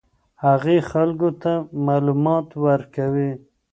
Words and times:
هغې 0.45 0.77
خلکو 0.91 1.29
ته 1.41 1.51
معلومات 1.87 2.47
ورکوي. 2.65 3.31